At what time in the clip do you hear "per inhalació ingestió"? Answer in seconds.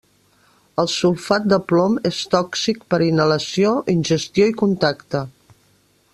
2.95-4.53